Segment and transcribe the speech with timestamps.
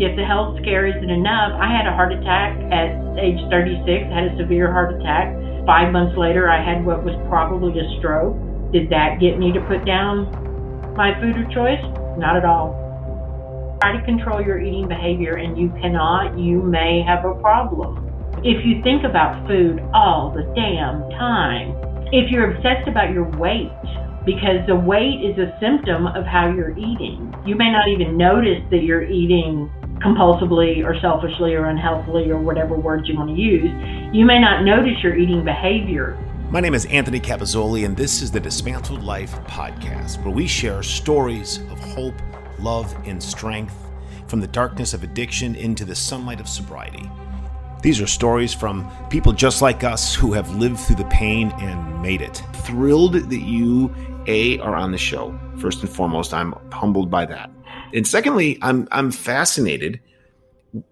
[0.00, 4.32] if the health scare isn't enough, I had a heart attack at age 36, had
[4.32, 5.36] a severe heart attack.
[5.68, 8.32] Five months later, I had what was probably a stroke.
[8.72, 10.32] Did that get me to put down
[10.96, 11.84] my food of choice?
[12.16, 12.72] Not at all.
[13.84, 18.00] Try to control your eating behavior and you cannot, you may have a problem.
[18.40, 21.76] If you think about food all the damn time,
[22.08, 23.68] if you're obsessed about your weight,
[24.24, 27.32] because the weight is a symptom of how you're eating.
[27.44, 29.70] You may not even notice that you're eating
[30.00, 33.70] compulsively or selfishly or unhealthily or whatever words you want to use.
[34.14, 36.18] You may not notice your eating behavior.
[36.50, 40.82] My name is Anthony Capazzoli, and this is the Dismantled Life podcast, where we share
[40.82, 42.14] stories of hope,
[42.58, 43.76] love, and strength
[44.26, 47.08] from the darkness of addiction into the sunlight of sobriety.
[47.82, 52.02] These are stories from people just like us who have lived through the pain and
[52.02, 52.42] made it.
[52.64, 53.94] Thrilled that you
[54.26, 55.38] a are on the show.
[55.58, 57.50] First and foremost, I'm humbled by that.
[57.94, 60.00] And secondly, I'm I'm fascinated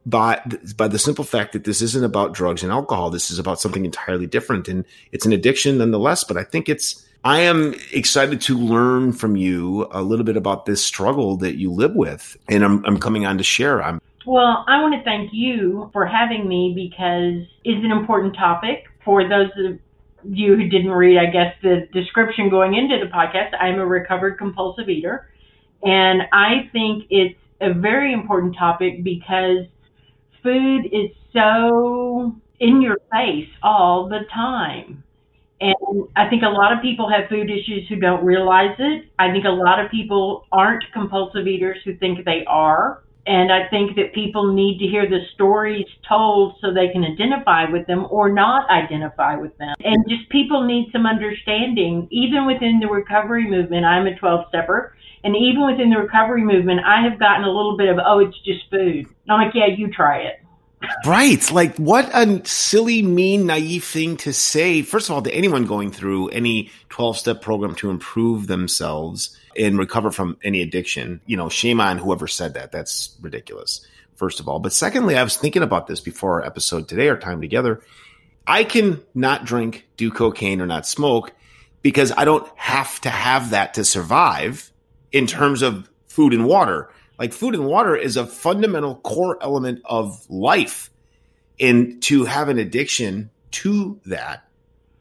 [0.06, 0.43] by
[0.77, 3.11] by the simple fact that this isn't about drugs and alcohol.
[3.11, 6.25] This is about something entirely different, and it's an addiction nonetheless.
[6.25, 10.67] But I think it's I am excited to learn from you a little bit about
[10.67, 13.83] this struggle that you live with, and I'm I'm coming on to share.
[13.83, 18.84] I'm well, I want to thank you for having me because it's an important topic
[19.03, 19.78] for those of
[20.25, 24.37] you who didn't read, I guess, the description going into the podcast, I'm a recovered
[24.37, 25.31] compulsive eater.
[25.83, 29.67] And I think it's a very important topic because
[30.43, 35.03] food is so in your face all the time.
[35.61, 35.75] And
[36.17, 39.06] I think a lot of people have food issues who don't realize it.
[39.19, 43.03] I think a lot of people aren't compulsive eaters who think they are.
[43.27, 47.71] And I think that people need to hear the stories told so they can identify
[47.71, 49.75] with them or not identify with them.
[49.84, 52.09] And just people need some understanding.
[52.11, 54.95] Even within the recovery movement, I'm a 12 stepper.
[55.24, 58.38] And even within the recovery movement, I have gotten a little bit of, oh, it's
[58.44, 59.06] just food.
[59.06, 60.41] And I'm like, yeah, you try it.
[61.05, 61.50] Right.
[61.50, 64.83] Like, what a silly, mean, naive thing to say.
[64.83, 69.76] First of all, to anyone going through any 12 step program to improve themselves and
[69.76, 72.70] recover from any addiction, you know, shame on whoever said that.
[72.70, 74.60] That's ridiculous, first of all.
[74.60, 77.82] But secondly, I was thinking about this before our episode today, our time together.
[78.47, 81.32] I can not drink, do cocaine, or not smoke
[81.82, 84.70] because I don't have to have that to survive
[85.12, 86.91] in terms of food and water.
[87.19, 90.91] Like food and water is a fundamental core element of life.
[91.58, 94.44] And to have an addiction to that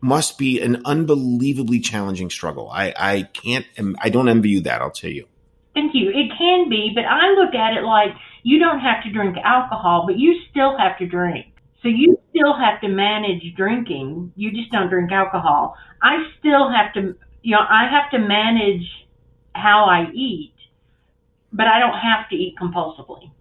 [0.02, 2.70] must be an unbelievably challenging struggle.
[2.72, 3.66] I, I can't,
[4.00, 5.28] I don't envy you that, I'll tell you.
[5.74, 6.10] Thank you.
[6.10, 8.10] It can be, but I look at it like
[8.44, 11.48] you don't have to drink alcohol, but you still have to drink.
[11.84, 14.34] So you still have to manage drinking.
[14.36, 15.76] You just don't drink alcohol.
[16.02, 18.88] I still have to, you know, I have to manage
[19.58, 20.54] how I eat
[21.54, 23.32] but I don't have to eat compulsively.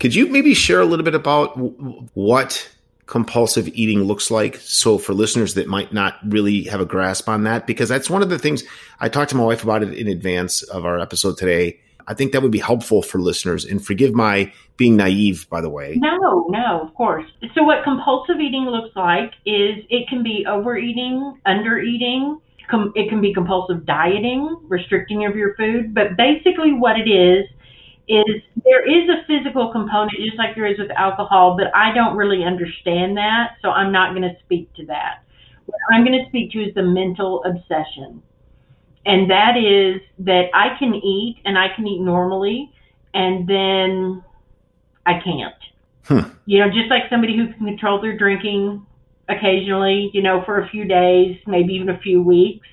[0.00, 1.56] Could you maybe share a little bit about
[2.14, 2.68] what
[3.06, 4.56] compulsive eating looks like?
[4.56, 8.22] So for listeners that might not really have a grasp on that, because that's one
[8.22, 8.62] of the things
[9.00, 11.80] I talked to my wife about it in advance of our episode today.
[12.06, 13.64] I think that would be helpful for listeners.
[13.64, 15.96] And forgive my being naive, by the way.
[15.96, 17.26] No, no, of course.
[17.54, 22.40] So what compulsive eating looks like is it can be overeating, undereating,
[22.70, 27.46] com- it can be compulsive dieting, restricting of your food, but basically what it is
[28.08, 32.16] is there is a physical component just like there is with alcohol, but I don't
[32.16, 35.22] really understand that, so I'm not going to speak to that.
[35.66, 38.22] What I'm going to speak to is the mental obsession.
[39.04, 42.72] And that is that I can eat and I can eat normally
[43.14, 44.24] and then
[45.04, 45.54] I can't.
[46.04, 46.30] Hmm.
[46.46, 48.86] You know, just like somebody who can control their drinking
[49.28, 52.66] occasionally, you know, for a few days, maybe even a few weeks.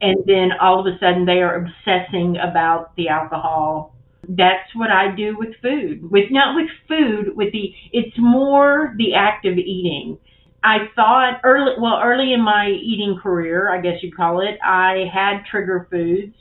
[0.00, 3.94] And then all of a sudden they are obsessing about the alcohol.
[4.28, 6.10] That's what I do with food.
[6.10, 10.18] With not with food, with the it's more the act of eating.
[10.62, 15.04] I thought early well, early in my eating career, I guess you'd call it, I
[15.12, 16.34] had trigger foods.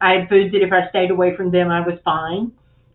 [0.00, 2.52] I had foods that if I stayed away from them I was fine.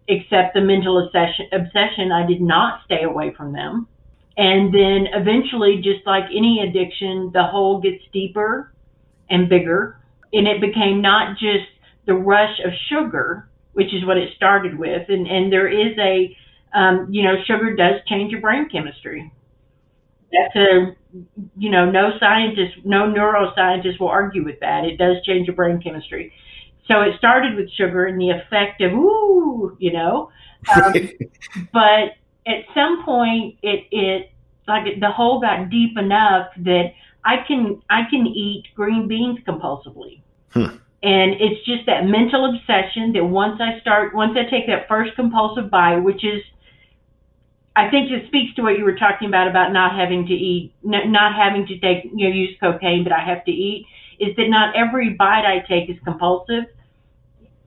[0.07, 3.88] Except the mental obsession, obsession I did not stay away from them
[4.37, 8.73] and then eventually, just like any addiction, the hole gets deeper
[9.29, 9.99] and bigger.
[10.33, 11.65] And it became not just
[12.05, 15.07] the rush of sugar, which is what it started with.
[15.07, 16.35] And, and there is a,
[16.77, 19.31] um, you know, sugar does change your brain chemistry.
[20.31, 20.95] That's a,
[21.57, 24.83] you know, no scientist, no neuroscientist will argue with that.
[24.83, 26.33] It does change your brain chemistry.
[26.89, 30.29] So it started with sugar and the effect of, ooh, you know,
[30.75, 30.93] um,
[31.73, 32.15] but
[32.47, 34.31] at some point it it
[34.68, 36.94] like the hole got deep enough that
[37.24, 40.21] I can I can eat green beans compulsively.
[40.51, 40.77] Hmm.
[41.03, 45.15] And it's just that mental obsession that once I start once I take that first
[45.15, 46.42] compulsive bite, which is
[47.75, 50.74] I think this speaks to what you were talking about about not having to eat,
[50.83, 53.86] not having to take, you know, use cocaine, but I have to eat.
[54.18, 56.63] Is that not every bite I take is compulsive,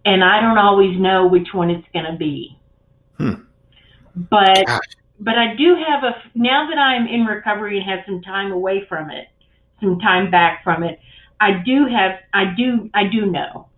[0.07, 2.59] and I don't always know which one it's going to be.
[3.19, 3.43] Hmm.
[4.31, 4.81] But Gosh.
[5.21, 8.85] but I do have a now that I'm in recovery and have some time away
[8.89, 9.29] from it,
[9.81, 10.99] some time back from it.
[11.41, 13.69] I do have I do I do know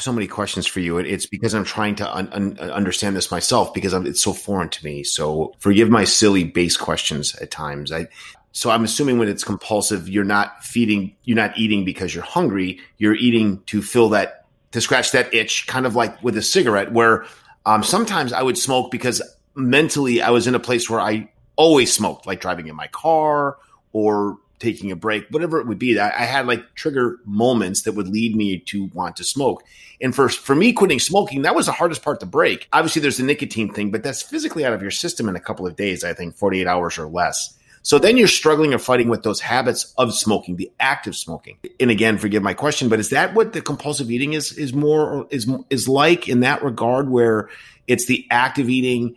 [0.00, 0.98] so many questions for you.
[0.98, 4.68] It's because I'm trying to un- un- understand this myself because I'm, it's so foreign
[4.70, 5.04] to me.
[5.04, 7.92] So forgive my silly base questions at times.
[7.92, 8.08] I,
[8.52, 12.80] so I'm assuming when it's compulsive, you're not feeding, you're not eating because you're hungry.
[12.98, 16.92] You're eating to fill that, to scratch that itch, kind of like with a cigarette,
[16.92, 17.26] where
[17.66, 19.22] um, sometimes I would smoke because
[19.60, 23.58] mentally I was in a place where I always smoked, like driving in my car
[23.92, 25.98] or taking a break, whatever it would be.
[25.98, 29.64] I, I, had like trigger moments that would lead me to want to smoke.
[30.00, 32.68] And for for me, quitting smoking, that was the hardest part to break.
[32.72, 35.66] Obviously, there's the nicotine thing, but that's physically out of your system in a couple
[35.66, 36.04] of days.
[36.04, 37.56] I think 48 hours or less.
[37.82, 41.56] So then you're struggling or fighting with those habits of smoking, the active smoking.
[41.80, 45.26] And again, forgive my question, but is that what the compulsive eating is is more
[45.30, 47.48] is is like in that regard, where
[47.86, 49.16] it's the active eating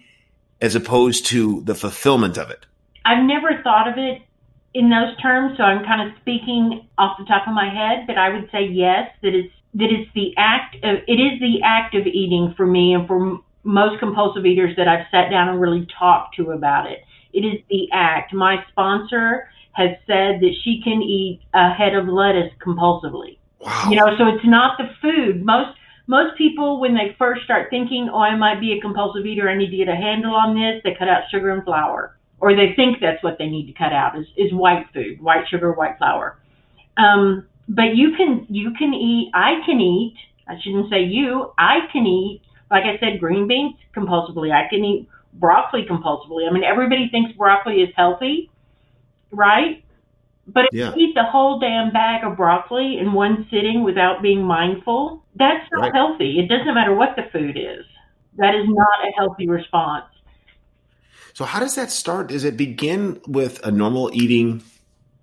[0.63, 2.65] as opposed to the fulfillment of it?
[3.03, 4.21] I've never thought of it
[4.73, 8.17] in those terms, so I'm kind of speaking off the top of my head, but
[8.17, 11.95] I would say yes, that it's that it's the act of it is the act
[11.95, 15.85] of eating for me and for most compulsive eaters that I've sat down and really
[15.99, 16.99] talked to about it.
[17.33, 18.33] It is the act.
[18.33, 23.37] My sponsor has said that she can eat a head of lettuce compulsively.
[23.59, 23.87] Wow.
[23.89, 25.43] You know, so it's not the food.
[25.43, 25.77] Most
[26.07, 29.55] most people when they first start thinking, "Oh, I might be a compulsive eater, I
[29.55, 32.73] need to get a handle on this," they cut out sugar and flour or they
[32.75, 35.97] think that's what they need to cut out is, is white food, white sugar, white
[35.97, 36.37] flour.
[36.97, 39.31] Um, but you can you can eat.
[39.33, 40.15] I can eat.
[40.45, 41.53] I shouldn't say you.
[41.57, 42.41] I can eat.
[42.69, 44.51] Like I said, green beans compulsively.
[44.51, 46.45] I can eat broccoli compulsively.
[46.45, 48.51] I mean, everybody thinks broccoli is healthy,
[49.31, 49.82] right?
[50.47, 50.93] But if yeah.
[50.95, 55.65] you eat the whole damn bag of broccoli in one sitting without being mindful, that's
[55.71, 55.95] not right.
[55.95, 56.39] healthy.
[56.39, 57.85] It doesn't matter what the food is.
[58.37, 60.05] That is not a healthy response.
[61.33, 62.27] So how does that start?
[62.27, 64.61] Does it begin with a normal eating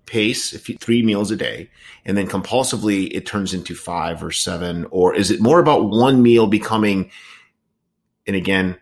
[0.05, 1.69] pace, if you, three meals a day,
[2.03, 6.21] and then compulsively it turns into five or seven, or is it more about one
[6.21, 7.09] meal becoming,
[8.27, 8.77] and again,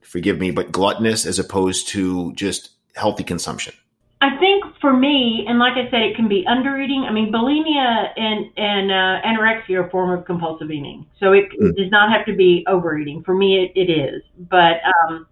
[0.00, 3.74] forgive me, but gluttonous as opposed to just healthy consumption?
[4.20, 7.06] I think for me, and like I said, it can be under eating.
[7.08, 11.46] I mean, bulimia and and uh, anorexia are a form of compulsive eating, so it,
[11.58, 11.74] mm.
[11.74, 13.22] does not have to be overeating.
[13.24, 15.26] For me, it, it is, but um,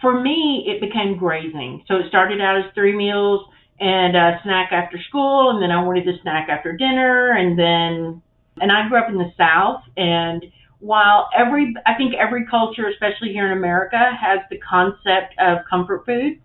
[0.00, 1.82] for me, it became grazing.
[1.88, 3.44] So it started out as three meals
[3.80, 8.22] and a snack after school, and then I wanted a snack after dinner, and then,
[8.60, 10.44] and I grew up in the South, and
[10.78, 16.06] while every, I think every culture, especially here in America, has the concept of comfort
[16.06, 16.40] food.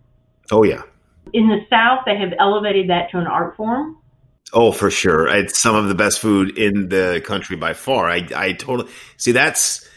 [0.52, 0.82] Oh yeah.
[1.34, 3.98] In the South, they have elevated that to an art form.
[4.54, 5.28] Oh, for sure.
[5.28, 8.10] It's some of the best food in the country by far.
[8.10, 9.88] I, I totally see that's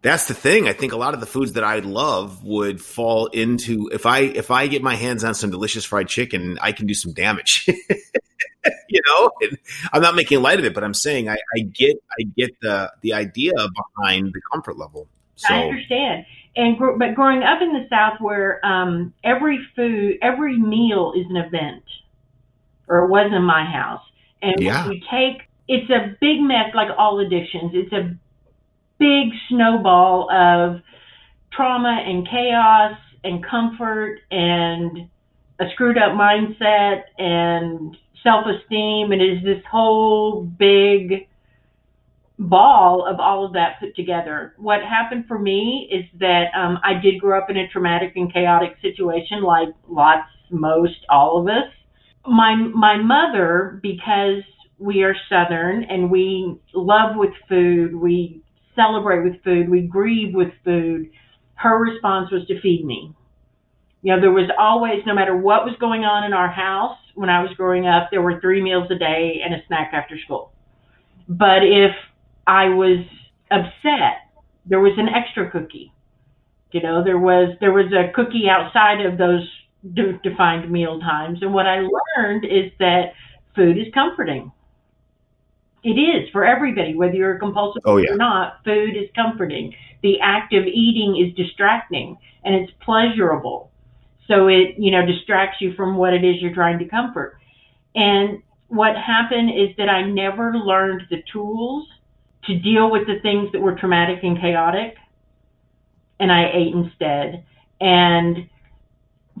[0.00, 0.66] that's the thing.
[0.66, 4.20] I think a lot of the foods that I love would fall into if I
[4.20, 7.68] if I get my hands on some delicious fried chicken, I can do some damage.
[8.88, 9.58] you know, and
[9.92, 12.92] I'm not making light of it, but I'm saying I, I get I get the
[13.02, 15.06] the idea behind the comfort level.
[15.36, 15.54] So.
[15.54, 21.12] I understand, and but growing up in the South, where um, every food, every meal
[21.16, 21.84] is an event,
[22.88, 24.02] or it was in my house,
[24.42, 24.88] and yeah.
[24.88, 27.72] we take it's a big mess, like all addictions.
[27.74, 28.14] It's a
[28.98, 30.82] big snowball of
[31.52, 35.08] trauma and chaos and comfort and
[35.60, 39.12] a screwed up mindset and self esteem.
[39.12, 41.28] And it is this whole big
[42.48, 44.54] ball of all of that put together.
[44.58, 48.32] What happened for me is that um, I did grow up in a traumatic and
[48.32, 51.70] chaotic situation, like lots, most, all of us.
[52.26, 54.42] My my mother, because
[54.78, 58.42] we are Southern and we love with food, we
[58.76, 61.10] celebrate with food, we grieve with food.
[61.54, 63.14] Her response was to feed me.
[64.02, 67.28] You know, there was always, no matter what was going on in our house when
[67.28, 70.52] I was growing up, there were three meals a day and a snack after school.
[71.28, 71.92] But if
[72.46, 73.04] I was
[73.50, 74.32] upset,
[74.66, 75.92] there was an extra cookie.
[76.72, 79.46] You know, there was there was a cookie outside of those
[79.94, 81.40] de- defined meal times.
[81.42, 83.12] And what I learned is that
[83.54, 84.52] food is comforting.
[85.84, 88.12] It is for everybody, whether you're a compulsive oh, yeah.
[88.12, 88.60] or not.
[88.64, 89.74] Food is comforting.
[90.02, 93.70] The act of eating is distracting and it's pleasurable.
[94.28, 97.36] So it, you know, distracts you from what it is you're trying to comfort.
[97.94, 101.86] And what happened is that I never learned the tools
[102.46, 104.96] to deal with the things that were traumatic and chaotic.
[106.18, 107.44] And I ate instead.
[107.80, 108.48] And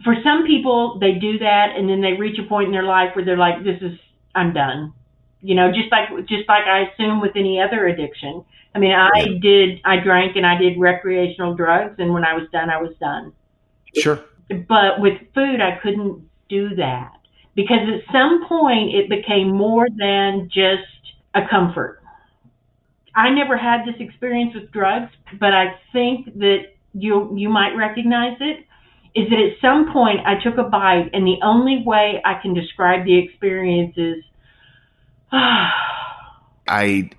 [0.04, 3.14] for some people, they do that and then they reach a point in their life
[3.14, 3.98] where they're like, this is,
[4.34, 4.92] I'm done.
[5.40, 8.44] You know, just like, just like I assume with any other addiction.
[8.74, 12.48] I mean, I did, I drank and I did recreational drugs and when I was
[12.52, 13.32] done, I was done.
[13.94, 14.24] Sure.
[14.48, 17.12] But with food, I couldn't do that
[17.54, 20.82] because at some point it became more than just
[21.34, 22.01] a comfort.
[23.14, 28.36] I never had this experience with drugs, but I think that you you might recognize
[28.40, 28.66] it.
[29.14, 32.54] Is that at some point I took a bite, and the only way I can
[32.54, 34.24] describe the experience is,
[35.32, 37.10] I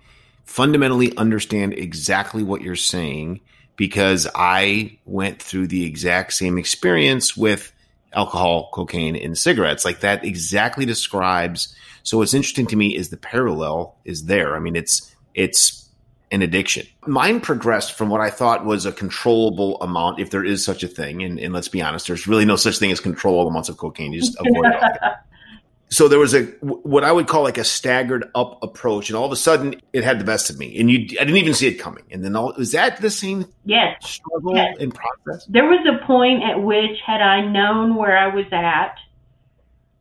[0.45, 3.41] fundamentally understand exactly what you're saying
[3.75, 7.71] because I went through the exact same experience with
[8.13, 9.85] alcohol, cocaine, and cigarettes.
[9.85, 11.75] Like that exactly describes.
[12.03, 14.55] So what's interesting to me is the parallel is there.
[14.55, 15.82] I mean, it's it's
[16.33, 16.85] an addiction.
[17.07, 20.87] Mine progressed from what I thought was a controllable amount, if there is such a
[20.87, 21.21] thing.
[21.23, 24.11] And, and let's be honest, there's really no such thing as controllable amounts of cocaine.
[24.11, 25.01] You just avoid it.
[25.89, 29.25] So there was a what I would call like a staggered up approach, and all
[29.25, 31.67] of a sudden it had the best of me, and you I didn't even see
[31.67, 32.03] it coming.
[32.09, 34.75] And then all was that the same yes, struggle Yes.
[34.79, 35.45] and process?
[35.45, 38.95] there was a point at which, had I known where I was at,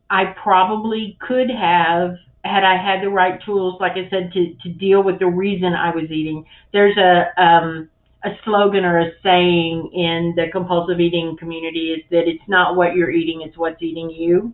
[0.09, 4.69] I probably could have, had I had the right tools, like I said, to, to
[4.69, 6.45] deal with the reason I was eating.
[6.71, 7.89] There's a um,
[8.23, 12.95] a slogan or a saying in the compulsive eating community is that it's not what
[12.95, 14.53] you're eating, it's what's eating you.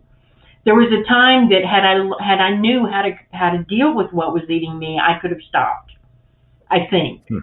[0.64, 1.94] There was a time that had I
[2.24, 5.30] had I knew how to how to deal with what was eating me, I could
[5.30, 5.92] have stopped.
[6.70, 7.26] I think.
[7.28, 7.38] Hmm.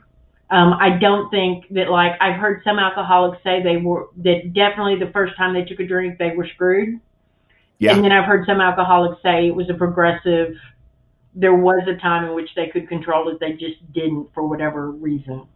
[0.50, 4.98] Um, I don't think that like I've heard some alcoholics say they were that definitely
[5.00, 7.02] the first time they took a drink they were screwed.
[7.80, 7.94] Yeah.
[7.94, 10.54] And then I've heard some alcoholics say it was a progressive.
[11.36, 14.92] There was a time in which they could control it, they just didn't for whatever
[14.92, 15.48] reason.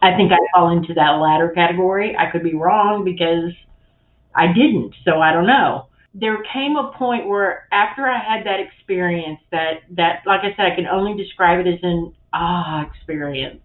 [0.00, 2.16] I think I fall into that latter category.
[2.16, 3.52] I could be wrong because
[4.34, 5.88] I didn't, so I don't know.
[6.14, 10.72] There came a point where after I had that experience, that that like I said,
[10.72, 13.60] I can only describe it as an ah experience,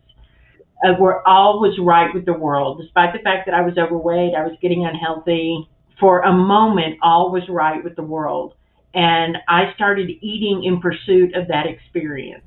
[0.98, 4.44] where all was right with the world, despite the fact that I was overweight, I
[4.44, 5.70] was getting unhealthy.
[6.04, 8.56] For a moment, all was right with the world,
[8.94, 12.44] and I started eating in pursuit of that experience,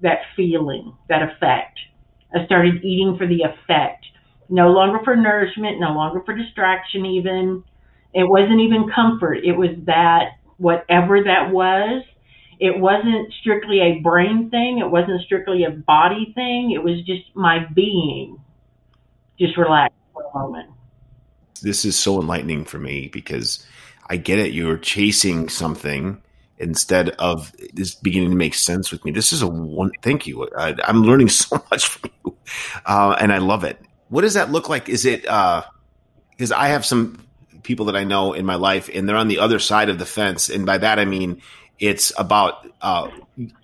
[0.00, 1.78] that feeling, that effect.
[2.34, 4.06] I started eating for the effect,
[4.48, 7.62] no longer for nourishment, no longer for distraction, even.
[8.14, 9.40] It wasn't even comfort.
[9.44, 12.02] It was that, whatever that was,
[12.58, 14.78] it wasn't strictly a brain thing.
[14.78, 16.72] It wasn't strictly a body thing.
[16.74, 18.38] It was just my being.
[19.38, 20.70] Just relax for a moment.
[21.60, 23.64] This is so enlightening for me because
[24.08, 24.52] I get it.
[24.52, 26.20] You're chasing something
[26.58, 29.12] instead of this beginning to make sense with me.
[29.12, 29.90] This is a one.
[30.02, 30.48] Thank you.
[30.56, 32.36] I, I'm learning so much from you,
[32.86, 33.80] uh, and I love it.
[34.08, 34.88] What does that look like?
[34.88, 37.26] Is it because I have some
[37.62, 40.06] people that I know in my life, and they're on the other side of the
[40.06, 41.42] fence, and by that I mean
[41.78, 43.08] it's about uh,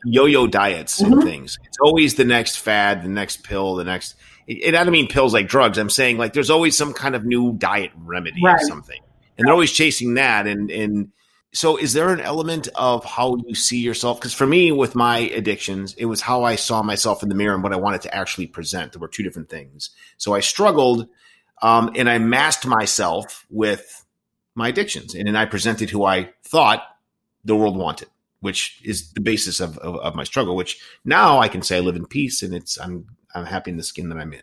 [0.05, 1.23] yo-yo diets and Mhm.
[1.25, 1.59] things.
[1.65, 4.15] It's always the next fad, the next pill, the next.
[4.49, 5.79] And I don't mean pills like drugs.
[5.79, 9.01] I'm saying like there's always some kind of new diet remedy or something,
[9.39, 10.47] and they're always chasing that.
[10.47, 11.13] And and
[11.55, 14.19] so, is there an element of how you see yourself?
[14.19, 17.55] Because for me, with my addictions, it was how I saw myself in the mirror
[17.55, 18.93] and what I wanted to actually present.
[18.93, 19.91] There were two different things.
[20.17, 21.07] So I struggled,
[21.63, 24.05] um, and I masked myself with
[24.57, 26.83] my addictions, and then I presented who I thought
[27.45, 28.09] the world wanted,
[28.41, 30.57] which is the basis of, of, of my struggle.
[30.57, 33.76] Which now I can say I live in peace, and it's I'm I'm happy in
[33.76, 34.43] the skin that I'm in,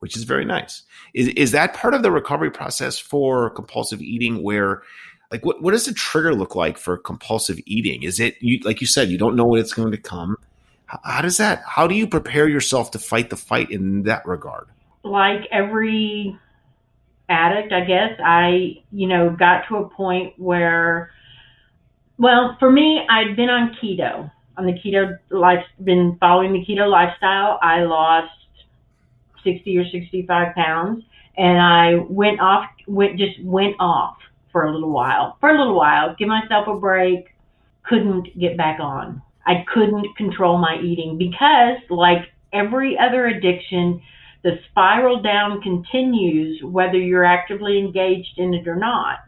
[0.00, 0.82] which is very nice.
[1.14, 4.82] Is is that part of the recovery process for compulsive eating where?
[5.30, 8.02] Like what, what does the trigger look like for compulsive eating?
[8.02, 10.36] Is it you like you said, you don't know when it's going to come.
[10.84, 14.26] How, how does that how do you prepare yourself to fight the fight in that
[14.26, 14.68] regard?
[15.04, 16.38] like every
[17.28, 21.10] addict, I guess, I, you know, got to a point where,
[22.18, 26.88] well, for me, I'd been on keto, on the keto life, been following the keto
[26.88, 27.58] lifestyle.
[27.62, 28.32] I lost
[29.44, 31.04] 60 or 65 pounds
[31.36, 34.16] and I went off, went, just went off
[34.50, 37.34] for a little while, for a little while, give myself a break,
[37.84, 39.22] couldn't get back on.
[39.46, 44.00] I couldn't control my eating because like every other addiction,
[44.42, 49.20] the spiral down continues whether you're actively engaged in it or not.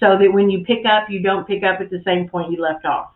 [0.00, 2.60] So that when you pick up, you don't pick up at the same point you
[2.60, 3.13] left off.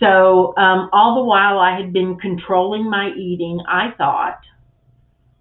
[0.00, 4.38] So um, all the while I had been controlling my eating, I thought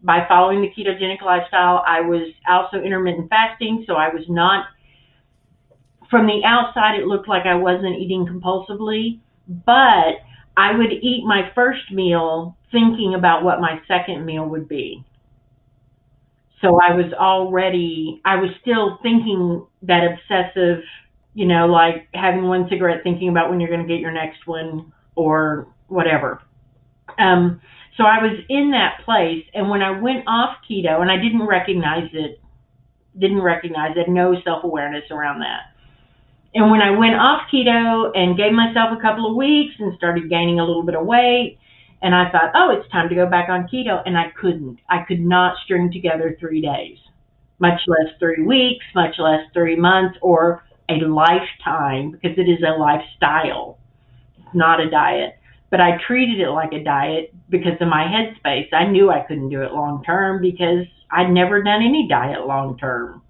[0.02, 4.66] by following the ketogenic lifestyle, I was also intermittent fasting, so I was not.
[6.10, 9.20] From the outside, it looked like I wasn't eating compulsively,
[9.66, 10.22] but
[10.56, 15.04] I would eat my first meal thinking about what my second meal would be.
[16.62, 20.80] So I was already, I was still thinking that obsessive,
[21.38, 24.48] you know, like having one cigarette, thinking about when you're going to get your next
[24.48, 26.42] one or whatever.
[27.20, 27.62] Um,
[27.96, 31.46] so I was in that place, and when I went off keto, and I didn't
[31.46, 32.42] recognize it,
[33.20, 35.78] didn't recognize it, no self awareness around that.
[36.56, 40.32] And when I went off keto and gave myself a couple of weeks and started
[40.32, 41.60] gaining a little bit of weight,
[42.02, 44.02] and I thought, oh, it's time to go back on keto.
[44.08, 44.80] And I couldn't.
[44.90, 46.98] I could not string together three days,
[47.60, 52.78] much less three weeks, much less three months, or a lifetime because it is a
[52.80, 53.78] lifestyle.
[54.38, 55.38] It's not a diet.
[55.70, 58.74] But I treated it like a diet because of my headspace.
[58.74, 62.78] I knew I couldn't do it long term because I'd never done any diet long
[62.78, 63.22] term.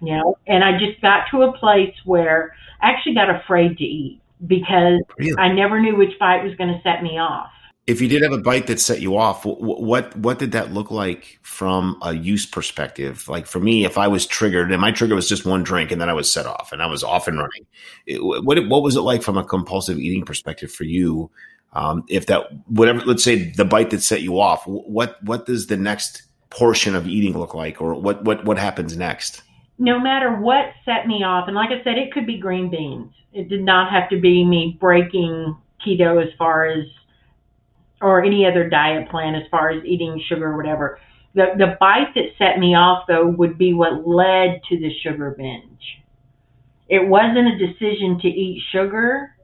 [0.00, 3.84] You know, and I just got to a place where I actually got afraid to
[3.84, 5.38] eat because really?
[5.38, 7.50] I never knew which bite was going to set me off
[7.86, 10.90] if you did have a bite that set you off, what what did that look
[10.90, 13.28] like from a use perspective?
[13.28, 16.00] Like for me, if I was triggered and my trigger was just one drink and
[16.00, 17.66] then I was set off and I was off and running,
[18.06, 21.30] it, what what was it like from a compulsive eating perspective for you?
[21.74, 25.66] Um, if that whatever, let's say the bite that set you off, what what does
[25.66, 29.42] the next portion of eating look like, or what what what happens next?
[29.78, 33.12] No matter what set me off, and like I said, it could be green beans.
[33.34, 36.86] It did not have to be me breaking keto as far as
[38.04, 41.00] or any other diet plan as far as eating sugar or whatever.
[41.34, 45.34] The the bite that set me off though would be what led to the sugar
[45.36, 46.02] binge.
[46.88, 49.34] It wasn't a decision to eat sugar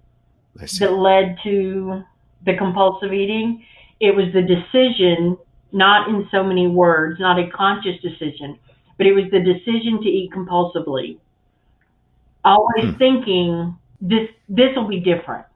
[0.55, 2.03] that led to
[2.45, 3.65] the compulsive eating.
[3.99, 5.39] It was the decision,
[5.73, 8.59] not in so many words, not a conscious decision,
[8.99, 11.19] but it was the decision to eat compulsively.
[12.45, 12.99] Always hmm.
[12.99, 15.47] thinking this this will be different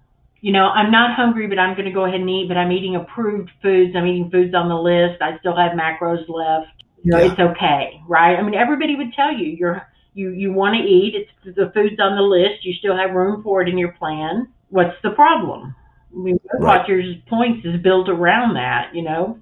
[0.45, 2.71] you know, I'm not hungry, but I'm going to go ahead and eat, but I'm
[2.71, 3.97] eating approved foods.
[3.97, 5.23] I'm eating foods on the list.
[5.23, 6.85] I still have macros left.
[7.03, 7.33] You know, yeah.
[7.33, 8.37] it's okay, right?
[8.37, 11.15] I mean, everybody would tell you you're you you want to eat.
[11.15, 12.63] It's the food's on the list.
[12.63, 14.53] You still have room for it in your plan.
[14.69, 15.75] What's the problem?
[16.13, 16.81] I mean, right.
[16.81, 19.39] Watchers points is built around that, you know.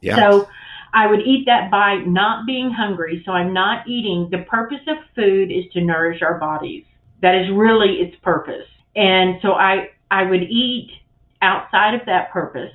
[0.00, 0.16] Yeah.
[0.16, 0.48] So
[0.94, 3.22] I would eat that by not being hungry.
[3.26, 4.28] So I'm not eating.
[4.30, 6.84] The purpose of food is to nourish our bodies.
[7.20, 8.66] That is really its purpose.
[8.96, 10.90] And so I I would eat
[11.42, 12.72] outside of that purpose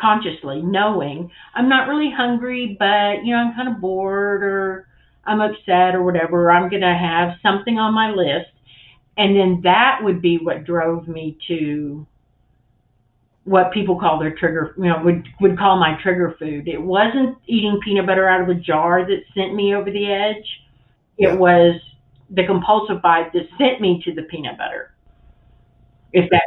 [0.00, 4.88] consciously, knowing I'm not really hungry, but you know, I'm kind of bored or
[5.24, 6.50] I'm upset or whatever.
[6.50, 8.50] I'm going to have something on my list.
[9.16, 12.06] And then that would be what drove me to
[13.44, 16.68] what people call their trigger, you know, would, would call my trigger food.
[16.68, 20.46] It wasn't eating peanut butter out of a jar that sent me over the edge.
[21.18, 21.34] It yeah.
[21.34, 21.80] was
[22.30, 24.92] the compulsive bite that sent me to the peanut butter
[26.12, 26.42] if that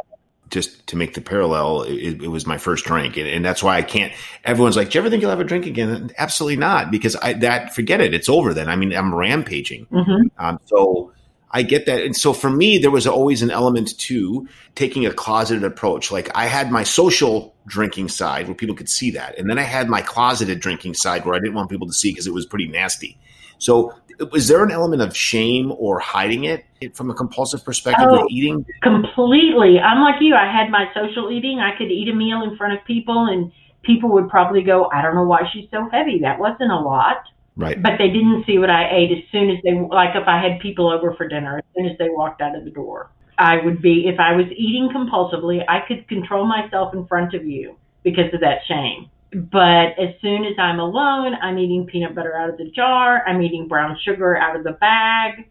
[0.50, 3.76] just to make the parallel, it, it was my first drink, and, and, that's why
[3.76, 4.12] I can't.
[4.44, 7.32] Everyone's like, "Do you ever think you'll have a drink again?" Absolutely not, because I
[7.34, 8.14] that forget it.
[8.14, 8.68] It's over then.
[8.68, 9.86] I mean, I'm rampaging.
[9.86, 10.26] Mm-hmm.
[10.38, 11.12] Um, so
[11.50, 15.12] I get that, and so for me, there was always an element to taking a
[15.12, 16.12] closeted approach.
[16.12, 19.62] Like I had my social drinking side where people could see that, and then I
[19.62, 22.46] had my closeted drinking side where I didn't want people to see because it was
[22.46, 23.18] pretty nasty.
[23.58, 23.94] So
[24.32, 28.30] was there an element of shame or hiding it from a compulsive perspective oh, with
[28.30, 28.64] eating?
[28.82, 29.78] Completely.
[29.80, 30.34] I'm like you.
[30.34, 31.60] I had my social eating.
[31.60, 35.02] I could eat a meal in front of people, and people would probably go, I
[35.02, 36.20] don't know why she's so heavy.
[36.20, 37.18] That wasn't a lot.
[37.56, 37.80] Right.
[37.80, 40.60] But they didn't see what I ate as soon as they, like if I had
[40.60, 43.10] people over for dinner, as soon as they walked out of the door.
[43.38, 47.44] I would be, if I was eating compulsively, I could control myself in front of
[47.44, 49.10] you because of that shame.
[49.34, 53.26] But as soon as I'm alone, I'm eating peanut butter out of the jar.
[53.26, 55.50] I'm eating brown sugar out of the bag.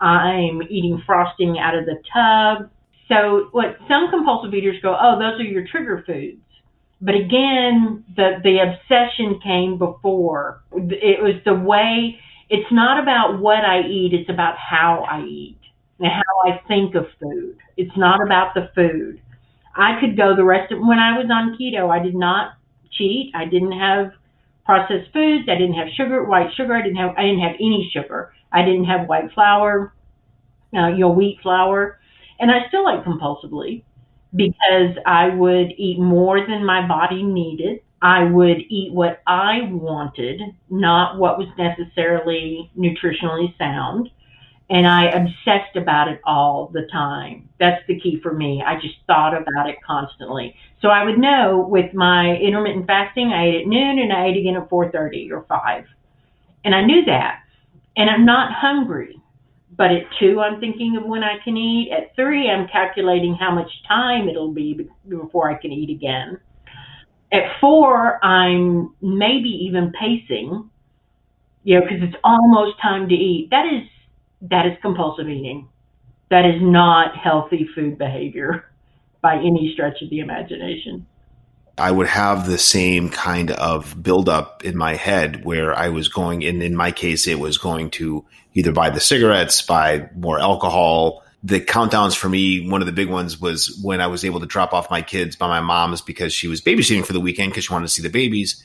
[0.00, 2.70] I'm eating frosting out of the tub.
[3.08, 6.40] So what some compulsive eaters go, oh, those are your trigger foods.
[7.00, 10.62] But again, the, the obsession came before.
[10.72, 12.18] It was the way,
[12.48, 15.58] it's not about what I eat, it's about how I eat
[15.98, 17.56] and how I think of food.
[17.76, 19.20] It's not about the food.
[19.74, 22.54] I could go the rest of, when I was on keto, I did not
[22.92, 23.32] cheat.
[23.34, 24.12] I didn't have
[24.64, 25.48] processed foods.
[25.48, 26.74] I didn't have sugar, white sugar.
[26.74, 28.32] I didn't have I didn't have any sugar.
[28.52, 29.94] I didn't have white flour,
[30.76, 31.98] uh, you know, wheat flour,
[32.38, 33.84] and I still ate compulsively
[34.34, 37.80] because I would eat more than my body needed.
[38.00, 44.10] I would eat what I wanted, not what was necessarily nutritionally sound
[44.70, 47.48] and I obsessed about it all the time.
[47.58, 48.62] That's the key for me.
[48.64, 50.54] I just thought about it constantly.
[50.80, 54.36] So I would know with my intermittent fasting, I ate at noon and I ate
[54.36, 55.84] again at 4:30 or 5.
[56.64, 57.40] And I knew that.
[57.96, 59.18] And I'm not hungry.
[59.76, 61.90] But at 2 I'm thinking of when I can eat.
[61.92, 66.38] At 3 I'm calculating how much time it'll be before I can eat again.
[67.32, 70.70] At 4 I'm maybe even pacing
[71.64, 73.48] you know, because it's almost time to eat.
[73.50, 73.88] That is
[74.42, 75.68] that is compulsive eating.
[76.30, 78.70] That is not healthy food behavior
[79.20, 81.06] by any stretch of the imagination.
[81.78, 86.44] I would have the same kind of buildup in my head where I was going,
[86.44, 88.24] and in my case, it was going to
[88.54, 91.22] either buy the cigarettes, buy more alcohol.
[91.42, 94.46] The countdowns for me, one of the big ones was when I was able to
[94.46, 97.64] drop off my kids by my mom's because she was babysitting for the weekend because
[97.64, 98.62] she wanted to see the babies,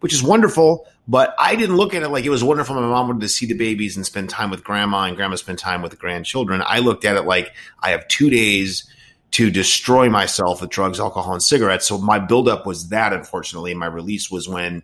[0.00, 0.86] which is wonderful.
[1.08, 2.74] But I didn't look at it like it was wonderful.
[2.74, 5.58] My mom wanted to see the babies and spend time with grandma, and grandma spend
[5.58, 6.62] time with the grandchildren.
[6.66, 8.90] I looked at it like I have two days
[9.32, 11.86] to destroy myself with drugs, alcohol, and cigarettes.
[11.86, 13.74] So my buildup was that, unfortunately.
[13.74, 14.82] My release was when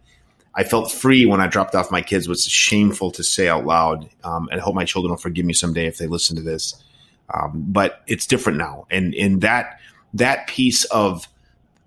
[0.55, 3.65] I felt free when I dropped off my kids, which is shameful to say out
[3.65, 4.09] loud.
[4.23, 6.83] Um, and I hope my children will forgive me someday if they listen to this.
[7.33, 8.87] Um, but it's different now.
[8.91, 9.79] And in that
[10.15, 11.27] that piece of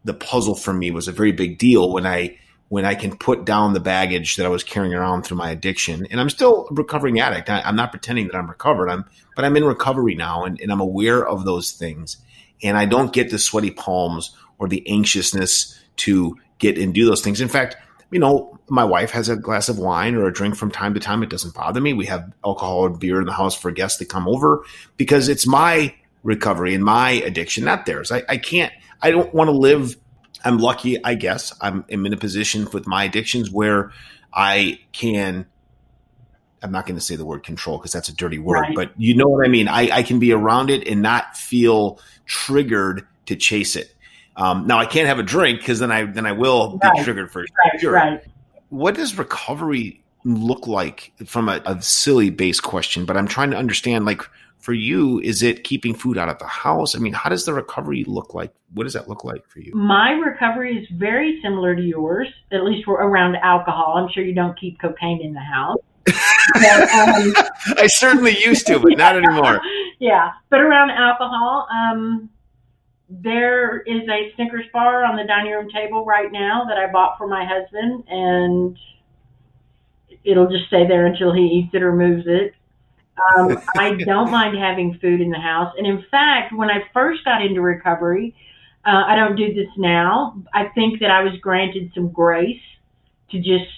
[0.04, 2.38] the puzzle for me was a very big deal when I
[2.70, 6.08] when I can put down the baggage that I was carrying around through my addiction.
[6.10, 7.50] And I'm still a recovering addict.
[7.50, 8.90] I, am not pretending that I'm recovered.
[8.90, 12.18] I'm but I'm in recovery now and, and I'm aware of those things
[12.64, 17.22] and I don't get the sweaty palms or the anxiousness to get and do those
[17.22, 17.42] things.
[17.42, 17.78] In fact,
[18.12, 21.00] you know, my wife has a glass of wine or a drink from time to
[21.00, 21.22] time.
[21.22, 21.94] It doesn't bother me.
[21.94, 24.64] We have alcohol or beer in the house for guests to come over
[24.98, 28.12] because it's my recovery and my addiction, not theirs.
[28.12, 29.98] I, I can't, I don't want to live.
[30.46, 31.54] I'm lucky, I guess.
[31.60, 33.92] I'm, I'm in a position with my addictions where
[34.34, 35.46] I can
[36.66, 38.76] I'm not going to say the word control because that's a dirty word, right.
[38.76, 39.68] but you know what I mean.
[39.68, 43.94] I, I, can be around it and not feel triggered to chase it.
[44.36, 46.96] Um, now I can't have a drink because then I then I will right.
[46.96, 47.94] be triggered for right, sure.
[47.94, 48.22] Right.
[48.70, 53.06] What does recovery look like from a, a silly base question?
[53.06, 54.06] But I'm trying to understand.
[54.06, 54.24] Like
[54.66, 56.96] for you, is it keeping food out of the house?
[56.96, 58.52] I mean, how does the recovery look like?
[58.74, 59.72] What does that look like for you?
[59.76, 63.94] My recovery is very similar to yours, at least around alcohol.
[63.96, 65.78] I'm sure you don't keep cocaine in the house.
[66.06, 67.34] but, um,
[67.78, 69.62] I certainly used to, but not anymore.
[69.98, 72.30] Yeah, but around alcohol, um,
[73.10, 77.18] there is a Snickers bar on the dining room table right now that I bought
[77.18, 78.78] for my husband, and
[80.26, 82.56] it'll just stay there until he eats it or moves it.
[83.36, 87.24] Um, I don't mind having food in the house, and in fact, when I first
[87.26, 88.36] got into recovery,
[88.86, 90.42] uh, I don't do this now.
[90.54, 92.62] I think that I was granted some grace
[93.32, 93.72] to just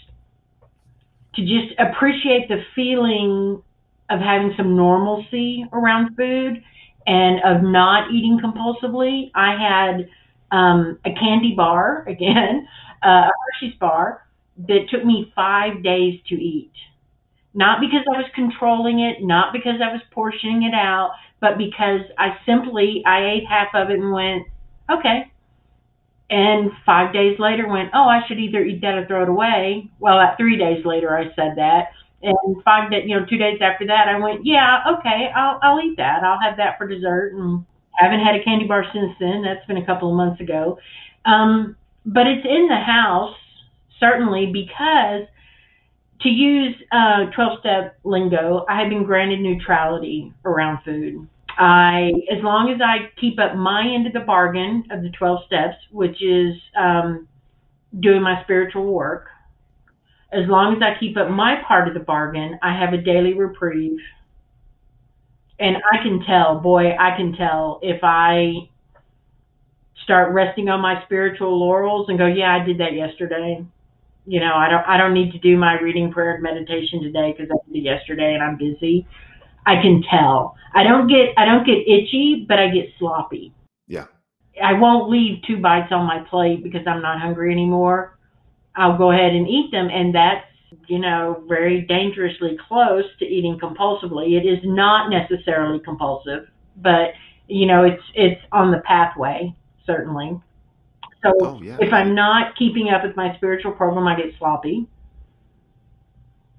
[1.36, 3.62] to just appreciate the feeling
[4.10, 6.64] of having some normalcy around food
[7.06, 9.32] and of not eating compulsively.
[9.36, 10.10] I had
[10.52, 12.68] um, a candy bar again,
[13.06, 14.28] uh, a Hershey's bar
[14.68, 16.72] that took me five days to eat.
[17.58, 22.02] Not because I was controlling it, not because I was portioning it out, but because
[22.16, 24.46] I simply I ate half of it and went,
[24.86, 25.32] okay,
[26.30, 29.90] and five days later went, oh, I should either eat that or throw it away.
[29.98, 31.90] Well, at three days later, I said that.
[32.22, 35.82] And five days, you know, two days after that, I went, yeah, okay, I'll, I'll
[35.82, 36.24] eat that.
[36.24, 37.34] I'll have that for dessert.
[37.34, 37.66] And
[38.00, 39.42] I haven't had a candy bar since then.
[39.42, 40.78] That's been a couple of months ago.
[41.26, 43.36] Um, but it's in the house,
[44.00, 45.26] certainly, because
[46.22, 51.28] to use uh, 12 step lingo, I have been granted neutrality around food.
[51.58, 55.40] I, as long as I keep up my end of the bargain of the 12
[55.48, 57.28] steps, which is um,
[58.00, 59.28] doing my spiritual work,
[60.32, 63.34] as long as I keep up my part of the bargain, I have a daily
[63.34, 64.00] reprieve.
[65.60, 68.70] And I can tell, boy, I can tell if I
[70.04, 73.66] start resting on my spiritual laurels and go, yeah, I did that yesterday.
[74.28, 77.32] You know, I don't, I don't need to do my reading, prayer, and meditation today
[77.32, 79.08] because I did it yesterday and I'm busy.
[79.66, 80.56] I can tell.
[80.74, 83.54] I don't get I don't get itchy, but I get sloppy.
[83.88, 84.06] Yeah.
[84.62, 88.18] I won't leave two bites on my plate because I'm not hungry anymore.
[88.76, 90.46] I'll go ahead and eat them and that's,
[90.88, 94.38] you know, very dangerously close to eating compulsively.
[94.38, 97.12] It is not necessarily compulsive, but
[97.48, 100.40] you know, it's it's on the pathway, certainly.
[101.24, 101.78] So oh, yeah.
[101.80, 104.88] if I'm not keeping up with my spiritual program, I get sloppy.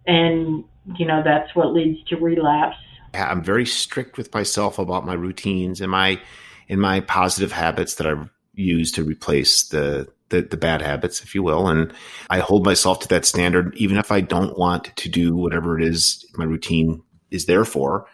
[0.06, 0.64] And
[0.96, 2.76] you know, that's what leads to relapse
[3.14, 6.20] I'm very strict with myself about my routines and my
[6.68, 11.34] and my positive habits that I use to replace the, the the bad habits, if
[11.34, 11.68] you will.
[11.68, 11.92] And
[12.28, 15.86] I hold myself to that standard, even if I don't want to do whatever it
[15.86, 18.06] is my routine is there for.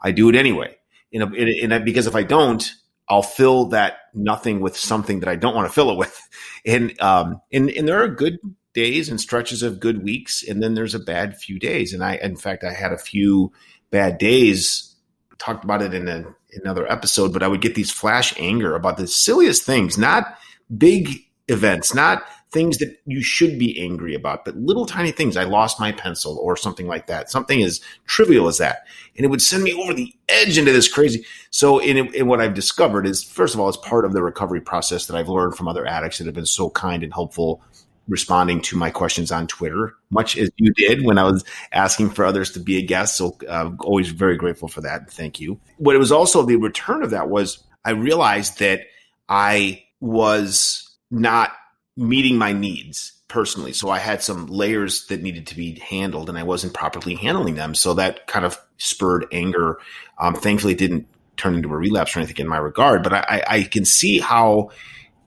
[0.00, 0.76] I do it anyway.
[1.10, 2.72] You know, and, and because if I don't,
[3.08, 6.18] I'll fill that nothing with something that I don't want to fill it with.
[6.64, 8.38] And um and and there are good
[8.72, 11.92] days and stretches of good weeks, and then there's a bad few days.
[11.92, 13.52] And I, in fact, I had a few
[13.90, 14.94] bad days.
[15.38, 16.24] talked about it in a,
[16.62, 20.38] another episode, but I would get these flash anger about the silliest things, not
[20.76, 25.36] big events, not things that you should be angry about, but little tiny things.
[25.36, 27.30] I lost my pencil or something like that.
[27.30, 28.86] Something as trivial as that.
[29.16, 31.24] And it would send me over the edge into this crazy.
[31.50, 34.60] So, in, in what I've discovered is, first of all, it's part of the recovery
[34.60, 37.62] process that I've learned from other addicts that have been so kind and helpful
[38.08, 42.24] responding to my questions on Twitter, much as you did when I was asking for
[42.24, 43.16] others to be a guest.
[43.16, 45.10] So, uh, always very grateful for that.
[45.10, 45.58] Thank you.
[45.78, 48.82] What it was also the return of that was I realized that
[49.28, 51.52] I was not
[51.96, 53.72] meeting my needs personally.
[53.72, 57.54] So I had some layers that needed to be handled and I wasn't properly handling
[57.54, 57.74] them.
[57.74, 59.78] So that kind of spurred anger.
[60.18, 63.42] Um, thankfully, it didn't turn into a relapse or anything in my regard, but I,
[63.48, 64.70] I can see how,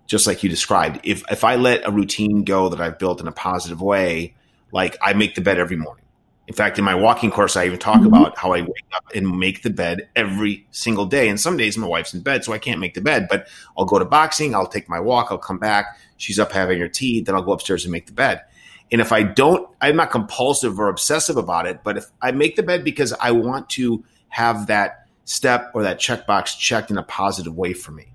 [0.06, 3.28] just like you described, if, if I let a routine go that I've built in
[3.28, 4.36] a positive way,
[4.72, 6.05] like I make the bed every morning.
[6.48, 8.08] In fact, in my walking course, I even talk mm-hmm.
[8.08, 11.28] about how I wake up and make the bed every single day.
[11.28, 13.86] And some days my wife's in bed, so I can't make the bed, but I'll
[13.86, 15.98] go to boxing, I'll take my walk, I'll come back.
[16.18, 18.44] She's up having her tea, then I'll go upstairs and make the bed.
[18.92, 22.56] And if I don't, I'm not compulsive or obsessive about it, but if I make
[22.56, 27.04] the bed because I want to have that step or that checkbox checked in a
[27.04, 28.08] positive way for me.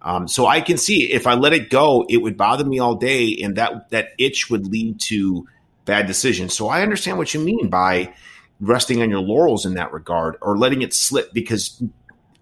[0.00, 2.94] Um, so I can see if I let it go, it would bother me all
[2.94, 5.46] day, and that that itch would lead to
[5.84, 6.56] bad decisions.
[6.56, 8.14] So I understand what you mean by
[8.60, 11.82] resting on your laurels in that regard or letting it slip because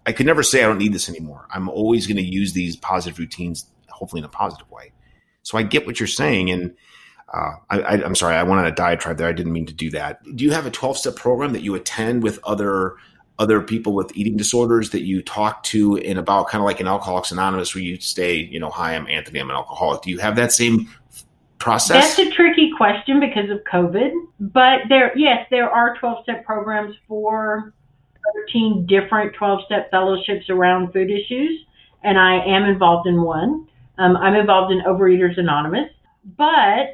[0.05, 1.47] I could never say I don't need this anymore.
[1.51, 4.91] I'm always going to use these positive routines, hopefully in a positive way.
[5.43, 6.51] So I get what you're saying.
[6.51, 6.75] And
[7.33, 9.27] uh, I, am sorry, I went on a diatribe there.
[9.27, 10.23] I didn't mean to do that.
[10.35, 12.95] Do you have a 12 step program that you attend with other
[13.39, 16.87] other people with eating disorders that you talk to in about kind of like an
[16.87, 20.03] Alcoholics Anonymous where you stay, you know, hi, I'm Anthony, I'm an alcoholic.
[20.03, 20.87] Do you have that same
[21.63, 22.15] process?
[22.15, 24.11] That's a tricky question because of COVID.
[24.39, 27.73] But there, yes, there are 12 step programs for
[28.47, 31.65] 13 different 12 step fellowships around food issues,
[32.03, 33.67] and I am involved in one.
[33.97, 35.89] Um, I'm involved in Overeaters Anonymous,
[36.37, 36.93] but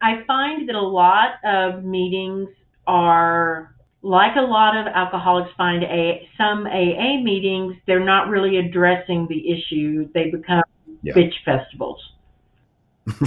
[0.00, 2.48] I find that a lot of meetings
[2.86, 9.26] are like a lot of alcoholics find a some AA meetings, they're not really addressing
[9.28, 10.08] the issue.
[10.14, 10.62] They become
[11.02, 11.14] yeah.
[11.14, 12.00] bitch festivals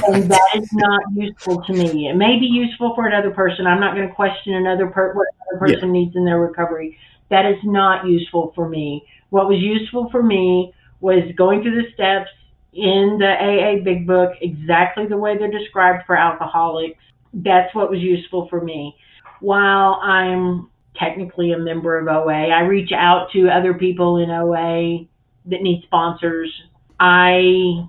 [0.07, 2.09] and that is not useful to me.
[2.09, 3.67] It may be useful for another person.
[3.67, 6.01] I'm not going to question another per- what another person yeah.
[6.01, 6.97] needs in their recovery.
[7.29, 9.05] That is not useful for me.
[9.29, 12.29] What was useful for me was going through the steps
[12.73, 16.99] in the AA Big Book exactly the way they're described for alcoholics.
[17.33, 18.95] That's what was useful for me.
[19.39, 25.05] While I'm technically a member of OA, I reach out to other people in OA
[25.45, 26.51] that need sponsors.
[26.99, 27.87] I